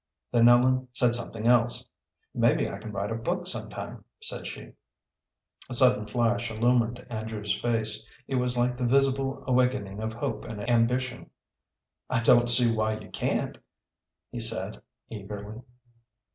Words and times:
Then 0.31 0.47
Ellen 0.49 0.87
said 0.93 1.13
something 1.13 1.45
else. 1.45 1.87
"Maybe 2.33 2.67
I 2.67 2.79
can 2.79 2.91
write 2.91 3.11
a 3.11 3.15
book 3.15 3.45
some 3.45 3.69
time," 3.69 4.03
said 4.19 4.47
she. 4.47 4.71
A 5.69 5.75
sudden 5.75 6.07
flash 6.07 6.49
illumined 6.49 7.05
Andrew's 7.07 7.53
face. 7.61 8.03
It 8.27 8.37
was 8.37 8.57
like 8.57 8.77
the 8.79 8.83
visible 8.83 9.43
awakening 9.45 10.01
of 10.01 10.13
hope 10.13 10.43
and 10.45 10.67
ambition. 10.67 11.29
"I 12.09 12.23
don't 12.23 12.49
see 12.49 12.75
why 12.75 12.97
you 12.97 13.11
can't," 13.11 13.59
he 14.31 14.39
said, 14.39 14.81
eagerly. 15.11 15.61